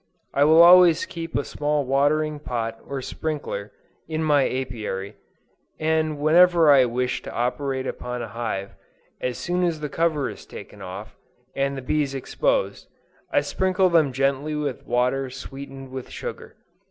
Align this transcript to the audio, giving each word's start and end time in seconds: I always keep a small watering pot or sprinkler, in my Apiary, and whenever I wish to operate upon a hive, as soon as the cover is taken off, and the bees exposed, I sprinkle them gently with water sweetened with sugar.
I 0.33 0.41
always 0.41 1.05
keep 1.05 1.35
a 1.35 1.43
small 1.43 1.85
watering 1.85 2.39
pot 2.39 2.79
or 2.87 3.03
sprinkler, 3.03 3.71
in 4.07 4.23
my 4.23 4.49
Apiary, 4.49 5.13
and 5.79 6.17
whenever 6.17 6.71
I 6.71 6.85
wish 6.85 7.21
to 7.21 7.31
operate 7.31 7.85
upon 7.85 8.23
a 8.23 8.29
hive, 8.29 8.71
as 9.21 9.37
soon 9.37 9.63
as 9.63 9.79
the 9.79 9.89
cover 9.89 10.27
is 10.27 10.47
taken 10.47 10.81
off, 10.81 11.15
and 11.55 11.77
the 11.77 11.83
bees 11.83 12.15
exposed, 12.15 12.87
I 13.31 13.41
sprinkle 13.41 13.89
them 13.89 14.11
gently 14.11 14.55
with 14.55 14.87
water 14.87 15.29
sweetened 15.29 15.91
with 15.91 16.09
sugar. 16.09 16.55